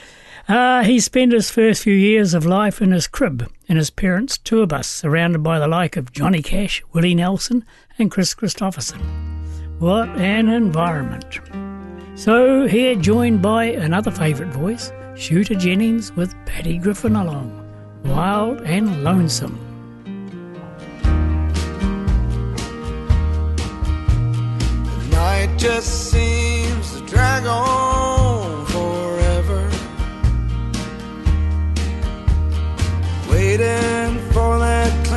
Uh, 0.48 0.86
he 0.86 1.02
spent 1.02 1.34
his 1.34 1.52
first 1.52 1.84
few 1.84 1.94
years 1.94 2.34
of 2.34 2.46
life 2.46 2.82
in 2.82 2.94
his 2.94 3.08
crib 3.08 3.52
in 3.68 3.76
his 3.76 3.90
parents' 3.90 4.38
tour 4.38 4.66
bus, 4.66 4.88
surrounded 4.88 5.44
by 5.44 5.60
the 5.60 5.68
like 5.68 5.98
of 5.98 6.14
Johnny 6.14 6.42
Cash, 6.42 6.82
Willie 6.94 7.14
Nelson, 7.14 7.66
and 8.00 8.10
Kris 8.10 8.34
Kristofferson. 8.34 9.02
What 9.80 10.08
an 10.12 10.48
environment! 10.48 11.42
So, 12.16 12.68
here 12.68 12.96
joined 12.96 13.42
by 13.42 13.66
another 13.66 14.12
favourite 14.12 14.54
voice, 14.54 14.94
Shooter 15.18 15.56
Jennings 15.56 16.14
with 16.14 16.34
Patty 16.46 16.78
Griffin 16.78 17.18
along. 17.18 17.63
Wild 18.04 18.62
and 18.62 19.04
lonesome. 19.04 19.58
The 25.00 25.08
night 25.12 25.58
just 25.58 26.12
seems 26.12 27.00
to 27.00 27.06
drag 27.08 27.46
on 27.46 28.66
forever. 28.68 29.70
Waiting 33.32 34.20
for 34.32 34.60
that 34.60 35.08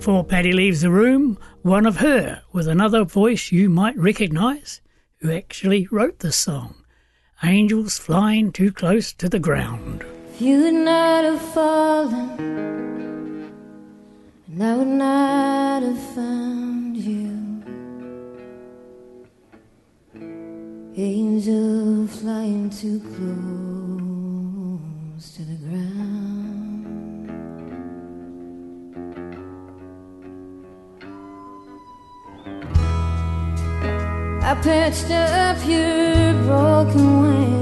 before 0.00 0.24
Paddy 0.24 0.50
leaves 0.50 0.80
the 0.80 0.88
room, 0.90 1.36
one 1.60 1.84
of 1.84 1.98
her 1.98 2.40
with 2.54 2.66
another 2.66 3.04
voice 3.04 3.52
you 3.52 3.68
might 3.68 3.94
recognise 3.98 4.80
who 5.18 5.30
actually 5.30 5.86
wrote 5.90 6.20
this 6.20 6.36
song 6.36 6.86
Angels 7.42 7.98
Flying 7.98 8.50
Too 8.50 8.72
Close 8.72 9.12
to 9.12 9.28
the 9.28 9.38
Ground. 9.38 10.02
If 10.32 10.40
you 10.40 10.62
would 10.62 10.72
not 10.72 11.24
have 11.24 11.42
fallen, 11.52 12.30
and 14.46 14.62
I 14.62 14.74
would 14.74 14.86
not 14.86 15.82
have 15.82 16.02
found 16.14 16.96
you. 16.96 17.62
Angel 20.96 22.06
flying 22.06 22.70
too 22.70 23.00
close 25.20 25.34
to 25.34 25.42
the 25.42 25.56
ground. 25.56 26.19
I 34.42 34.54
patched 34.54 35.10
up 35.10 35.58
your 35.66 36.32
broken 36.44 37.22
wing 37.22 37.59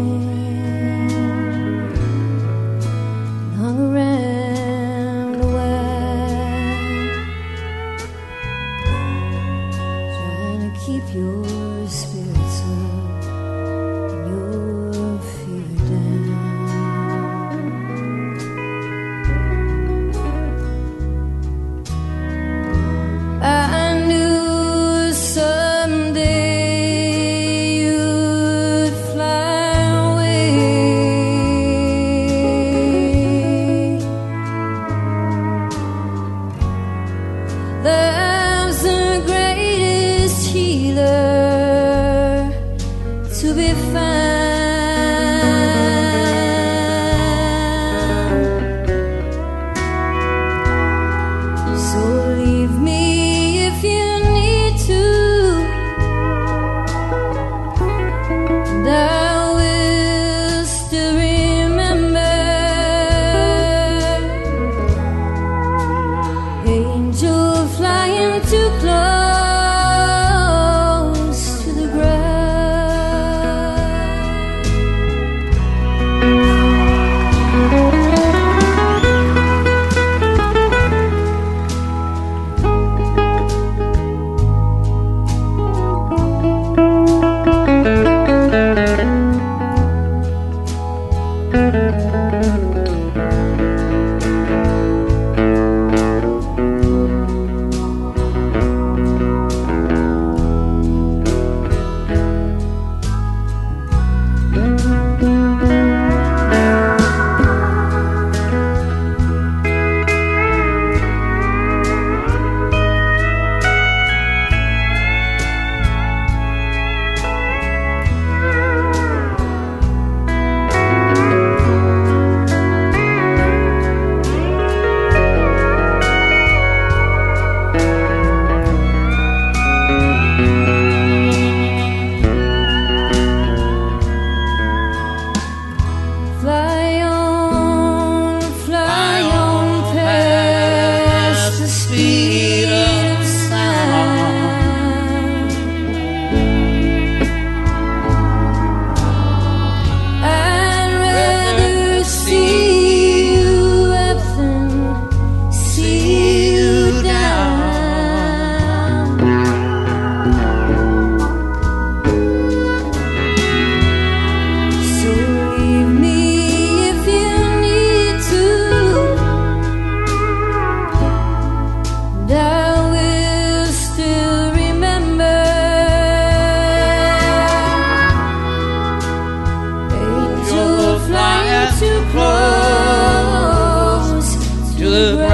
the 184.99 185.28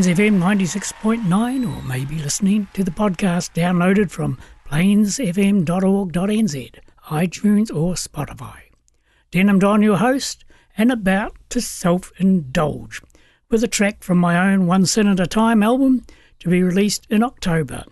Plains 0.00 0.18
FM 0.18 0.38
96.9 0.38 1.76
or 1.76 1.82
maybe 1.82 2.16
listening 2.16 2.68
to 2.72 2.82
the 2.82 2.90
podcast 2.90 3.52
downloaded 3.52 4.10
from 4.10 4.38
plainsfm.org.nz, 4.66 6.74
iTunes 7.10 7.68
or 7.68 7.92
Spotify. 7.96 8.60
Denim 9.30 9.58
Don, 9.58 9.82
your 9.82 9.98
host, 9.98 10.46
and 10.78 10.90
about 10.90 11.36
to 11.50 11.60
self-indulge 11.60 13.02
with 13.50 13.62
a 13.62 13.68
track 13.68 14.02
from 14.02 14.16
my 14.16 14.50
own 14.50 14.66
One 14.66 14.86
Sin 14.86 15.06
at 15.06 15.20
a 15.20 15.26
Time 15.26 15.62
album 15.62 16.06
to 16.38 16.48
be 16.48 16.62
released 16.62 17.06
in 17.10 17.22
October. 17.22 17.84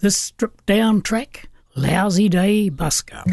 This 0.00 0.18
stripped 0.18 0.66
down 0.66 1.00
track, 1.00 1.48
Lousy 1.74 2.28
Day 2.28 2.68
Busker. 2.68 3.24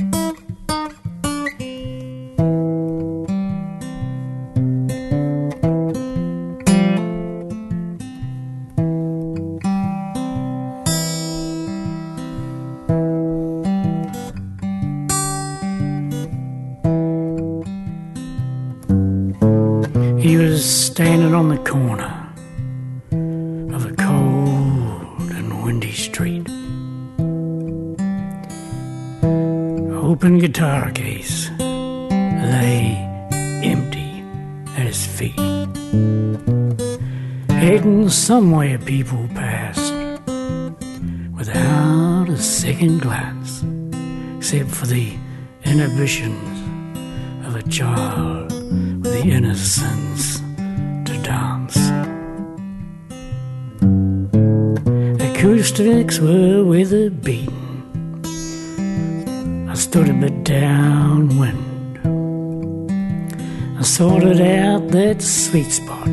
Corner 21.66 22.34
of 23.74 23.86
a 23.86 23.94
cold 23.98 25.32
and 25.32 25.64
windy 25.64 25.92
street. 25.92 26.48
Open 29.92 30.38
guitar 30.38 30.92
case 30.92 31.50
lay 31.60 32.96
empty 33.64 34.24
at 34.78 34.86
his 34.86 35.06
feet. 35.06 35.40
Heading 37.50 38.10
somewhere 38.10 38.78
people 38.78 39.28
passed 39.34 39.94
without 41.36 42.30
a 42.30 42.38
second 42.38 43.02
glance, 43.02 43.64
except 44.38 44.70
for 44.70 44.86
the 44.86 45.18
inhibitions 45.64 46.58
of 47.48 47.56
a 47.56 47.64
child 47.64 48.52
with 48.54 49.14
the 49.14 49.28
innocence 49.28 50.45
Acoustics 55.46 56.18
were 56.20 56.66
weather 56.66 57.12
beaten. 57.12 58.26
I 59.70 59.76
stood 59.76 60.10
a 60.10 60.14
bit 60.14 60.44
downwind. 60.44 62.00
I 63.78 63.84
sorted 63.84 64.42
out 64.42 64.88
that 64.88 65.22
sweet 65.22 65.70
spot 65.70 66.08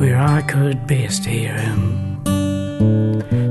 where 0.00 0.18
I 0.18 0.40
could 0.48 0.86
best 0.86 1.26
hear 1.26 1.52
him. 1.52 2.24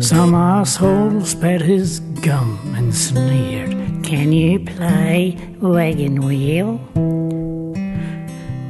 Some 0.02 0.34
asshole 0.34 1.22
spat 1.22 1.62
his 1.62 2.00
gum 2.00 2.74
and 2.76 2.96
sneered, 2.96 4.04
Can 4.04 4.32
you 4.32 4.62
play 4.62 5.38
wagon 5.62 6.26
wheel? 6.26 6.80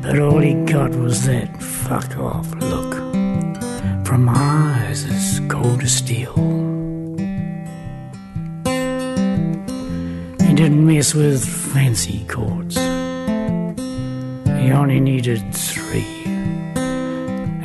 But 0.02 0.20
all 0.20 0.40
he 0.40 0.56
got 0.66 0.92
was 0.92 1.26
that 1.26 1.64
fuck 1.64 2.18
off 2.18 2.54
look 2.56 2.98
from 4.08 4.30
eyes 4.30 5.04
cold 5.68 5.84
as 5.84 5.96
steel. 5.96 6.34
He 10.46 10.54
didn't 10.62 10.86
mess 10.86 11.14
with 11.14 11.44
fancy 11.46 12.24
chords. 12.26 12.78
He 14.62 14.72
only 14.72 15.00
needed 15.00 15.42
three. 15.54 16.24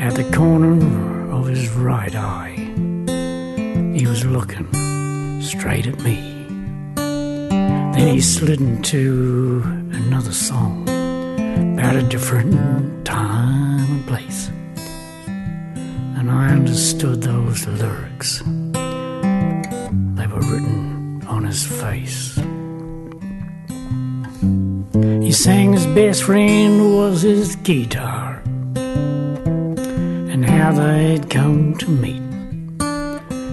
At 0.07 0.15
the 0.15 0.29
corner 0.35 1.31
of 1.31 1.47
his 1.47 1.71
right 1.71 2.15
eye, 2.15 2.57
he 3.97 4.07
was 4.07 4.25
looking 4.25 4.69
straight 5.41 5.87
at 5.87 5.99
me. 6.01 6.17
Then 6.97 8.09
he 8.15 8.21
slid 8.21 8.61
into 8.61 9.63
another 9.93 10.33
song 10.33 10.83
about 11.75 11.95
a 11.97 12.03
different 12.03 13.05
time 13.05 13.91
and 13.93 14.07
place. 14.07 14.52
And 16.23 16.31
I 16.31 16.51
understood 16.51 17.21
those 17.21 17.67
lyrics. 17.67 18.39
They 18.39 20.27
were 20.29 20.39
written 20.39 21.21
on 21.27 21.43
his 21.43 21.67
face. 21.67 22.37
He 25.21 25.33
sang 25.33 25.73
his 25.73 25.85
best 25.89 26.23
friend 26.23 26.95
was 26.95 27.23
his 27.23 27.57
guitar 27.57 28.41
and 28.77 30.45
how 30.45 30.71
they'd 30.71 31.29
come 31.29 31.75
to 31.79 31.91
meet. 31.91 32.23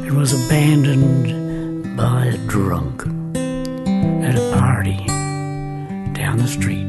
It 0.06 0.14
was 0.14 0.34
abandoned 0.34 1.98
by 1.98 2.26
a 2.26 2.38
drunk 2.46 3.02
at 4.24 4.36
a 4.36 4.52
party 4.54 5.08
down 6.14 6.38
the 6.38 6.48
street. 6.48 6.88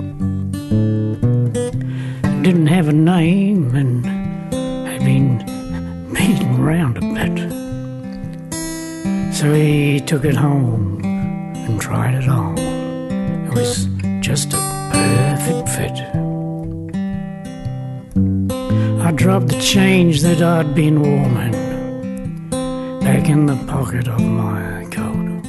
It 2.22 2.42
didn't 2.42 2.66
have 2.66 2.88
a 2.88 2.92
name 2.92 3.74
and 3.74 4.19
beaten 6.70 6.94
round 6.94 6.96
a 6.96 7.00
bit. 7.00 7.38
So 9.34 9.52
he 9.52 10.00
took 10.00 10.24
it 10.24 10.36
home 10.36 11.00
and 11.04 11.80
tried 11.80 12.14
it 12.14 12.28
on. 12.28 12.58
It 12.58 13.54
was 13.54 13.86
just 14.20 14.52
a 14.52 14.58
perfect 14.92 15.68
fit. 15.68 15.98
I 19.00 19.12
dropped 19.12 19.48
the 19.48 19.60
change 19.60 20.22
that 20.22 20.42
I'd 20.42 20.74
been 20.74 21.00
warming 21.00 21.52
back 23.00 23.28
in 23.28 23.46
the 23.46 23.56
pocket 23.66 24.08
of 24.08 24.20
my 24.20 24.86
coat. 24.90 25.42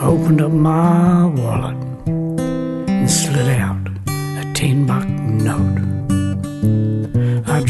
Opened 0.00 0.40
up 0.40 0.52
my 0.52 1.26
wallet 1.26 1.76
and 2.06 3.10
slid 3.10 3.48
out 3.60 3.88
a 4.08 4.52
ten 4.54 4.86
buck 4.86 5.06
note. 5.08 5.89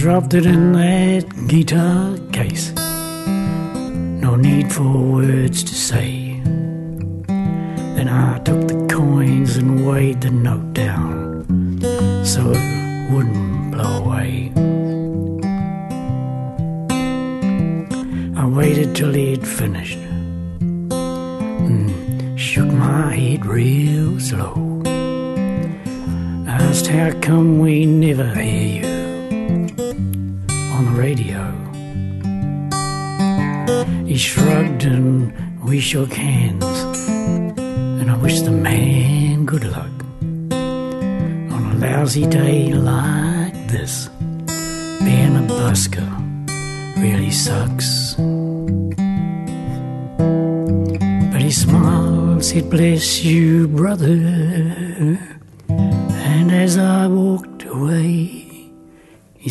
Dropped 0.01 0.33
it 0.33 0.47
in 0.47 0.73
that 0.73 1.27
guitar 1.47 2.17
case. 2.33 2.73
No 2.73 4.35
need 4.35 4.73
for 4.73 4.83
words 4.83 5.63
to 5.63 5.75
say. 5.75 6.41
Then 7.27 8.09
I 8.09 8.39
took 8.39 8.67
the 8.67 8.87
coins 8.91 9.59
and 9.59 9.87
weighed 9.87 10.23
the 10.23 10.31
note 10.31 10.73
down 10.73 11.45
so 12.25 12.41
it 12.51 13.13
wouldn't 13.13 13.73
blow 13.73 14.03
away. 14.03 14.51
I 18.37 18.47
waited 18.47 18.97
till 18.97 19.13
he'd 19.13 19.47
finished 19.47 19.99
and 21.69 22.41
shook 22.41 22.73
my 22.73 23.15
head 23.15 23.45
real 23.45 24.19
slow. 24.19 24.83
Asked 26.49 26.87
how 26.87 27.13
come 27.21 27.59
we 27.59 27.85
never 27.85 28.35
hear 28.35 28.83
you 28.83 28.90
radio. 31.01 31.41
He 34.05 34.17
shrugged 34.19 34.85
and 34.85 35.33
we 35.65 35.81
shook 35.81 36.13
hands, 36.13 36.77
and 38.01 38.11
I 38.11 38.17
wished 38.19 38.45
the 38.45 38.51
man 38.51 39.47
good 39.47 39.65
luck 39.65 39.97
on 41.55 41.63
a 41.73 41.77
lousy 41.79 42.27
day 42.27 42.75
like 42.75 43.57
this. 43.69 44.11
Being 45.07 45.37
a 45.43 45.45
busker 45.49 46.11
really 47.03 47.31
sucks. 47.31 48.15
But 51.33 51.41
he 51.41 51.51
smiled, 51.51 52.45
said, 52.45 52.69
Bless 52.69 53.25
you, 53.25 53.69
brother. 53.69 55.30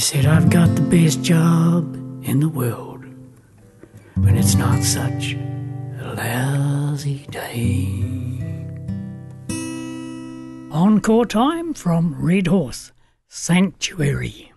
Said, 0.09 0.25
I've 0.25 0.49
got 0.49 0.75
the 0.75 0.81
best 0.81 1.21
job 1.21 1.93
in 2.23 2.39
the 2.39 2.49
world 2.49 3.05
when 4.15 4.35
it's 4.35 4.55
not 4.55 4.81
such 4.81 5.33
a 5.33 6.13
lousy 6.17 7.27
day. 7.29 7.85
Encore 10.71 11.27
time 11.27 11.75
from 11.75 12.15
Red 12.19 12.47
Horse 12.47 12.91
Sanctuary. 13.27 14.48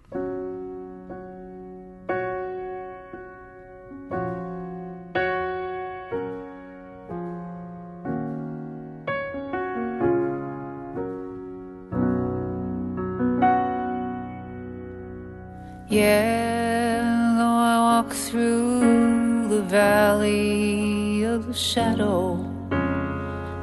Yeah, 15.93 17.35
though 17.37 17.45
I 17.45 17.77
walk 17.79 18.15
through 18.15 19.49
the 19.49 19.61
valley 19.61 21.23
of 21.23 21.49
the 21.49 21.53
shadow, 21.53 22.39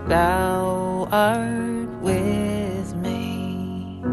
thou 0.08 1.08
art 1.12 1.90
with 2.04 2.96
me. 2.98 4.04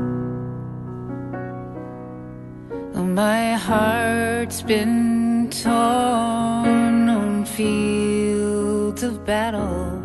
My 2.95 3.53
heart's 3.53 4.63
been 4.63 5.51
torn 5.51 7.11
on 7.11 7.45
fields 7.45 9.03
of 9.03 9.27
battle, 9.27 10.01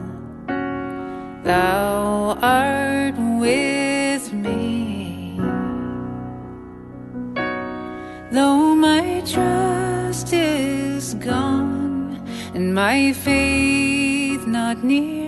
thou 1.45 2.37
art 2.41 2.80
my 12.73 13.11
faith 13.13 14.47
not 14.47 14.83
near, 14.83 15.20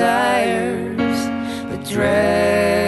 desires 0.00 1.26
that 1.68 1.84
drag 1.84 2.79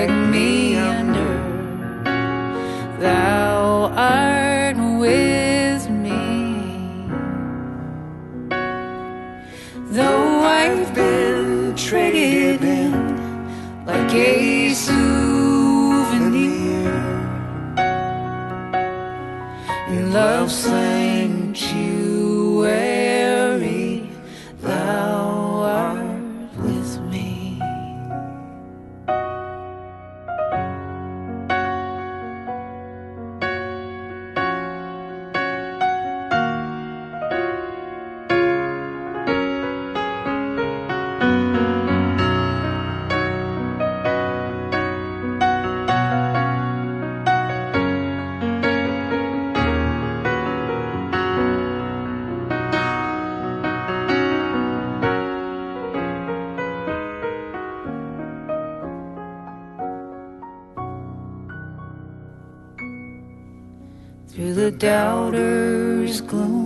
doubter's 64.78 66.20
gloom 66.20 66.61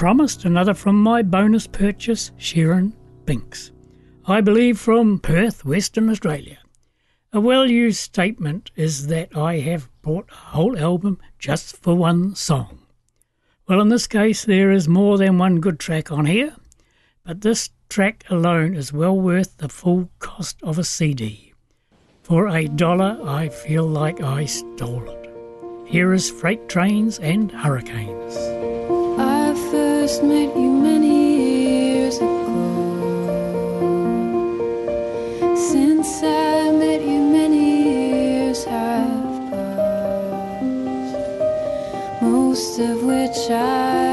promised, 0.00 0.46
another 0.46 0.72
from 0.72 0.98
my 0.98 1.20
bonus 1.20 1.66
purchase, 1.66 2.32
Sharon 2.38 2.96
Binks. 3.26 3.70
I 4.24 4.40
believe 4.40 4.78
from 4.78 5.18
Perth, 5.18 5.62
Western 5.62 6.08
Australia. 6.08 6.56
A 7.34 7.40
well 7.40 7.66
used 7.66 7.98
statement 7.98 8.70
is 8.76 9.08
that 9.08 9.36
I 9.36 9.58
have 9.58 9.90
bought 10.00 10.30
a 10.32 10.56
whole 10.56 10.78
album 10.78 11.18
just 11.38 11.76
for 11.76 11.94
one 11.94 12.34
song. 12.34 12.78
Well, 13.68 13.82
in 13.82 13.90
this 13.90 14.06
case, 14.06 14.46
there 14.46 14.70
is 14.70 14.88
more 14.88 15.18
than 15.18 15.36
one 15.36 15.60
good 15.60 15.78
track 15.78 16.10
on 16.10 16.24
here, 16.24 16.56
but 17.22 17.42
this 17.42 17.68
track 17.90 18.24
alone 18.30 18.74
is 18.74 18.94
well 18.94 19.20
worth 19.20 19.58
the 19.58 19.68
full 19.68 20.08
cost 20.18 20.62
of 20.62 20.78
a 20.78 20.84
CD. 20.84 21.52
For 22.22 22.48
a 22.48 22.68
dollar, 22.68 23.20
I 23.22 23.50
feel 23.50 23.84
like 23.84 24.22
I 24.22 24.46
stole 24.46 25.10
it. 25.10 25.30
Here 25.86 26.14
is 26.14 26.30
Freight 26.30 26.70
Trains 26.70 27.18
and 27.18 27.52
Hurricanes. 27.52 28.59
I 30.10 30.12
first 30.12 30.24
met 30.24 30.56
you 30.56 30.70
many 30.72 31.94
years 31.94 32.16
ago. 32.16 32.26
Since 35.54 36.24
I 36.24 36.72
met 36.72 37.00
you, 37.00 37.20
many 37.20 37.84
years 37.92 38.64
have 38.64 39.50
passed. 39.50 41.16
Most 42.22 42.80
of 42.80 43.04
which 43.04 43.50
I've 43.50 44.09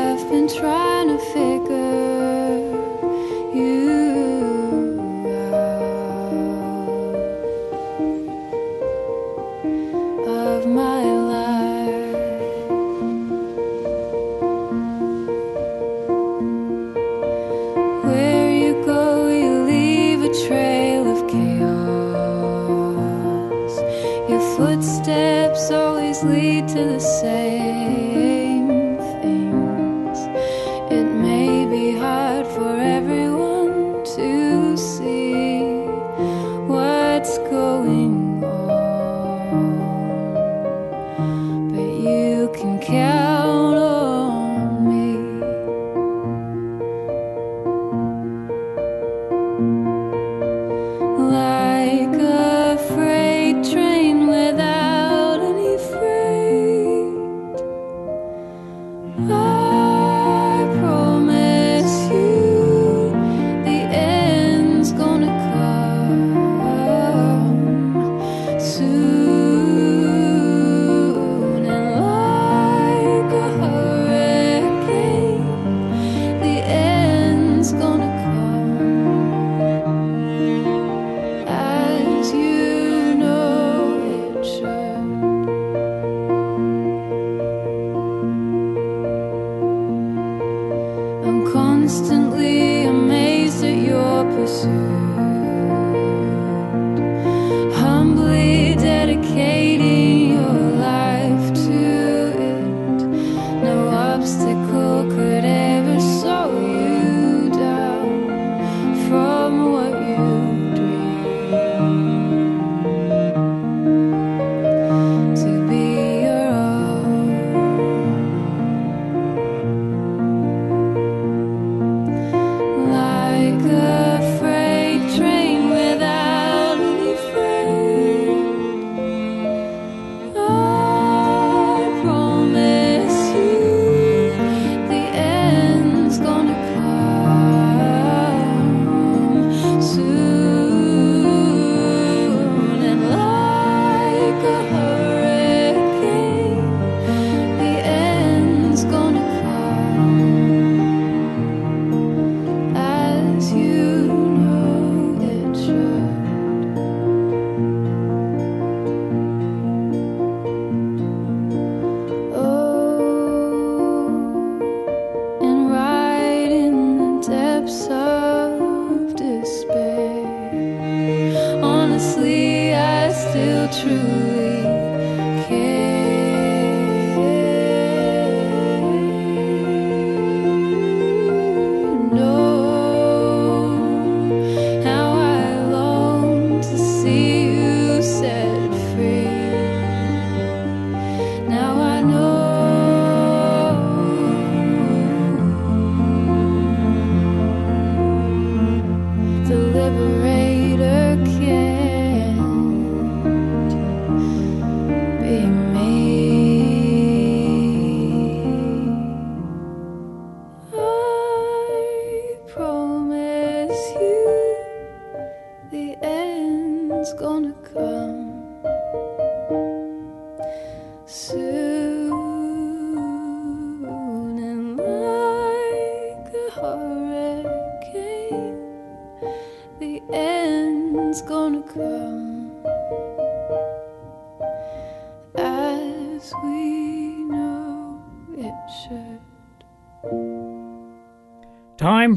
still 173.37 173.69
truly. 173.69 174.46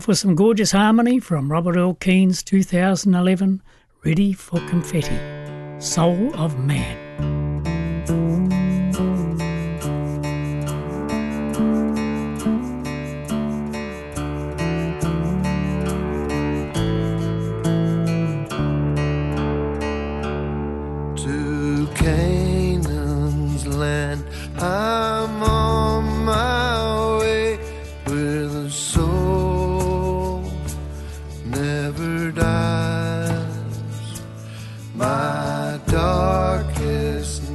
for 0.00 0.14
some 0.14 0.34
gorgeous 0.34 0.72
harmony 0.72 1.20
from 1.20 1.50
Robert 1.50 1.76
Earl 1.76 1.94
Keen's 1.94 2.42
2011 2.42 3.62
Ready 4.04 4.32
for 4.32 4.58
Confetti 4.68 5.18
Soul 5.78 6.34
of 6.34 6.58
Man. 6.58 6.99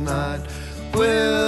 midnight 0.06 0.42
will 0.94 1.45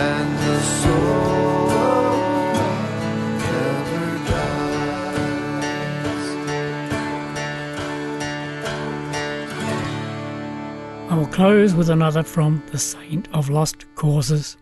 and 0.00 0.38
the 0.38 0.60
soul. 0.60 1.30
I 11.10 11.16
will 11.16 11.26
close 11.26 11.74
with 11.74 11.90
another 11.90 12.22
from 12.22 12.62
the 12.70 12.78
Saint 12.78 13.28
of 13.34 13.50
Lost 13.50 13.84
Causes, 13.94 14.56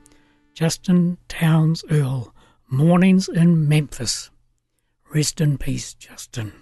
Justin 0.54 1.18
Townes 1.28 1.84
Earle, 1.90 2.34
Mornings 2.68 3.28
in 3.28 3.68
Memphis. 3.68 4.30
Rest 5.14 5.40
in 5.40 5.56
peace, 5.58 5.94
Justin. 5.94 6.52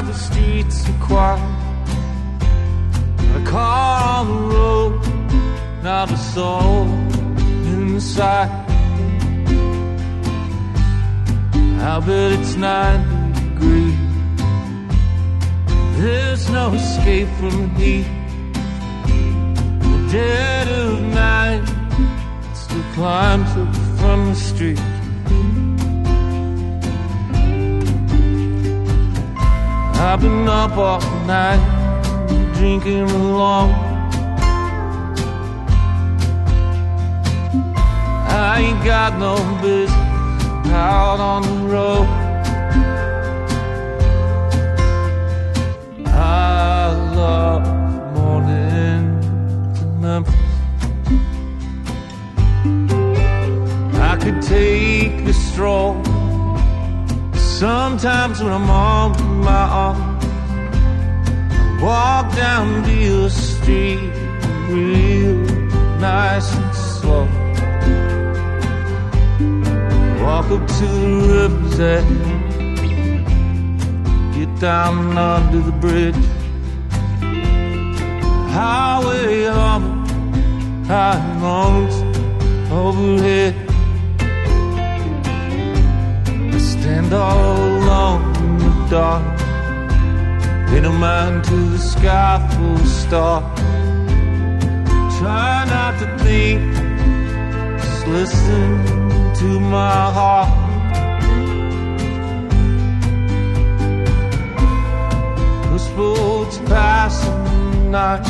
The 0.00 0.14
streets 0.14 0.88
are 0.88 0.98
quiet. 0.98 1.40
A 3.36 3.44
car 3.44 4.20
on 4.20 4.28
the 4.28 4.54
road, 4.56 4.94
not 5.82 6.10
a 6.10 6.16
soul 6.16 6.86
inside. 7.66 8.50
I 11.82 12.00
bet 12.00 12.32
it's 12.32 12.56
90 12.56 13.40
degrees. 13.40 13.98
There's 15.98 16.48
no 16.48 16.72
escape 16.72 17.28
from 17.38 17.54
the 17.60 17.68
heat. 17.78 18.06
The 19.82 20.08
dead 20.10 20.68
of 20.68 21.02
night 21.02 21.64
still 22.54 22.82
climbs 22.94 23.50
up 23.50 23.76
from 23.98 24.30
the 24.30 24.34
street. 24.34 24.99
I've 30.02 30.18
been 30.22 30.48
up 30.48 30.78
all 30.78 30.98
night 31.26 31.60
drinking 32.54 33.02
alone. 33.02 33.70
I 38.26 38.60
ain't 38.60 38.82
got 38.82 39.18
no 39.18 39.36
business 39.60 40.72
out 40.72 41.20
on 41.20 41.42
the 41.42 41.74
road. 41.74 42.06
I 46.06 46.92
love 47.14 47.62
morning 48.14 49.20
to 49.74 49.84
Memphis. 50.00 50.34
I 54.00 54.16
could 54.18 54.40
take 54.40 55.28
a 55.28 55.32
stroll. 55.34 56.09
Sometimes 57.60 58.42
when 58.42 58.52
I'm 58.54 58.70
on 58.70 59.40
my 59.44 59.64
own, 59.84 60.00
I 61.52 61.82
walk 61.82 62.34
down 62.34 62.82
the 62.84 63.28
street 63.28 64.00
real 64.70 65.36
nice 66.00 66.56
and 66.56 66.74
slow. 66.74 67.26
Walk 70.24 70.46
up 70.56 70.66
to 70.78 70.86
the 71.04 71.10
river's 71.34 71.80
edge, 71.80 72.24
get 74.34 74.58
down 74.58 75.18
under 75.18 75.60
the 75.60 75.72
bridge. 75.72 76.24
Highway 78.54 79.48
on 79.48 79.82
high 80.86 81.20
mountains 81.38 81.96
overhead. 82.72 83.69
Stand 86.90 87.12
all 87.12 87.56
alone 87.78 88.36
in 88.36 88.58
the 88.58 88.86
dark. 88.90 89.22
No 90.82 90.92
mind 90.92 91.44
to 91.44 91.56
the 91.74 91.78
sky 91.78 92.34
full 92.52 92.76
of 92.76 92.88
stars. 92.88 93.44
Try 95.18 95.66
not 95.74 95.92
to 96.00 96.06
think, 96.24 96.60
just 97.82 98.06
listen 98.06 98.68
to 99.40 99.60
my 99.60 100.12
heart. 100.18 100.56
Passing 106.66 107.44
the 107.72 107.80
night. 107.98 108.26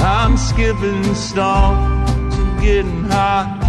I'm 0.00 0.36
skipping 0.36 1.14
stones 1.14 1.93
getting 2.64 3.04
hot. 3.04 3.60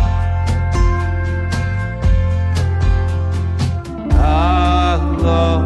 I 4.14 4.96
love 5.22 5.64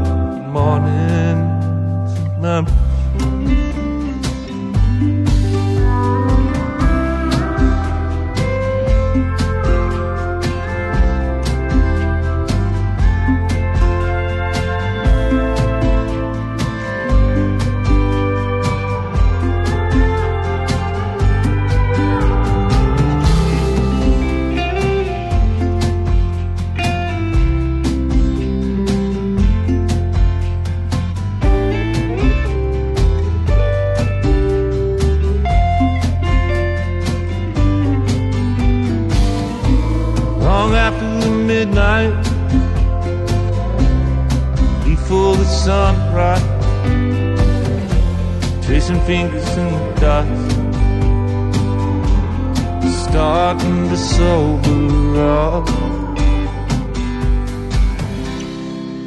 starting 53.10 53.90
to 53.90 53.98
sober 53.98 55.22
up. 55.22 55.66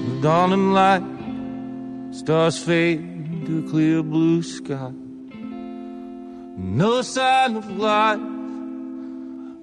The 0.07 0.15
dawning 0.21 0.73
light, 0.73 1.05
stars 2.11 2.59
fade 2.59 3.47
to 3.47 3.61
a 3.61 3.71
clear 3.71 4.03
blue 4.03 4.43
sky. 4.43 4.93
No 6.57 7.03
sign 7.03 7.57
of 7.57 7.67
life 7.79 8.21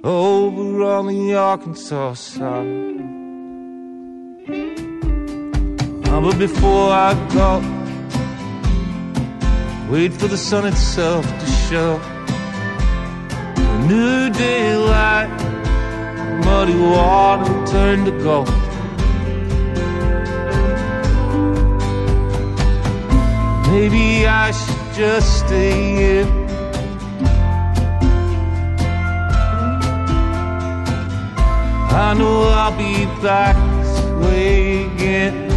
over 0.04 0.84
on 0.84 1.08
the 1.08 1.36
Arkansas 1.36 2.14
side. 2.14 2.98
But 6.24 6.38
before 6.38 6.92
I 6.92 7.14
go, 7.34 7.52
wait 9.92 10.12
for 10.14 10.28
the 10.28 10.38
sun 10.38 10.66
itself 10.66 11.26
to 11.26 11.46
show. 11.68 12.19
New 13.90 14.30
daylight, 14.30 15.30
muddy 16.46 16.76
water 16.76 17.66
turn 17.66 18.06
to 18.06 18.12
gold. 18.24 18.48
Maybe 23.72 24.28
I 24.28 24.52
should 24.52 24.94
just 24.94 25.40
stay 25.40 25.96
here. 25.96 26.28
I 31.92 32.14
know 32.14 32.44
I'll 32.62 32.78
be 32.78 33.06
back 33.24 33.56
this 33.82 34.02
way 34.22 34.86
again. 34.86 35.50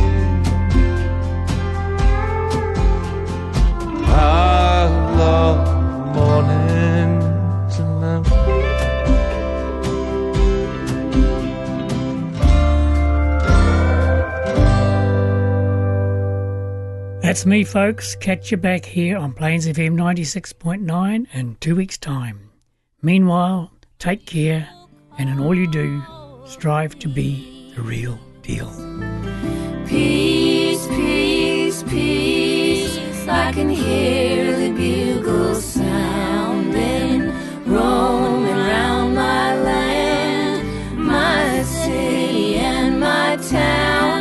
I 4.06 4.86
love 5.18 5.71
That's 17.32 17.46
me, 17.46 17.64
folks. 17.64 18.14
Catch 18.14 18.50
you 18.50 18.58
back 18.58 18.84
here 18.84 19.16
on 19.16 19.32
Plains 19.32 19.66
FM 19.66 19.94
96.9 19.94 21.26
in 21.32 21.56
two 21.60 21.74
weeks' 21.74 21.96
time. 21.96 22.50
Meanwhile, 23.00 23.72
take 23.98 24.26
care, 24.26 24.68
and 25.16 25.30
in 25.30 25.40
all 25.40 25.54
you 25.54 25.66
do, 25.66 26.02
strive 26.44 26.98
to 26.98 27.08
be 27.08 27.72
the 27.74 27.80
real 27.80 28.18
deal. 28.42 28.68
Peace, 29.86 30.86
peace, 30.88 31.82
peace. 31.84 32.98
I 33.26 33.50
can 33.52 33.70
hear 33.70 34.54
the 34.54 34.70
bugle 34.76 35.54
sounding, 35.54 37.32
roaming 37.64 38.56
round 38.56 39.14
my 39.14 39.56
land, 39.56 40.98
my 40.98 41.62
city, 41.62 42.56
and 42.56 43.00
my 43.00 43.36
town. 43.36 44.11